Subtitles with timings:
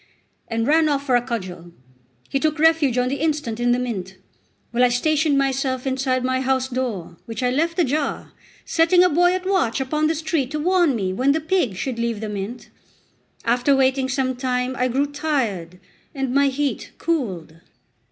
[0.47, 1.71] and ran off for a cudgel.
[2.27, 4.17] He took refuge on the instant in the mint;
[4.71, 8.31] while I stationed myself inside my housedoor, which I left ajar,
[8.65, 11.99] setting a boy at watch upon the street to warn me when the pig should
[11.99, 12.71] leave the mint.
[13.45, 15.79] After waiting some time, I grew tired,
[16.15, 17.57] and my heat cooled.